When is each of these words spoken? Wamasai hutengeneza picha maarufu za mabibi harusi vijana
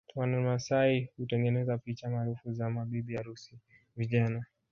Wamasai 0.15 1.09
hutengeneza 1.17 1.77
picha 1.77 2.09
maarufu 2.09 2.53
za 2.53 2.69
mabibi 2.69 3.15
harusi 3.15 3.59
vijana 3.95 4.45